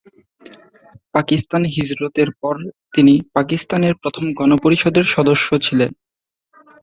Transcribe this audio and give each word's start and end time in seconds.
পাকিস্তানে 1.13 1.67
হিজরতের 1.69 2.29
পরে 2.41 2.65
তিনি 2.93 3.13
পাকিস্তানের 3.35 3.93
প্রথম 3.95 4.25
গণপরিষদের 4.33 5.05
সদস্য 5.15 5.47
ছিলেন। 5.65 5.91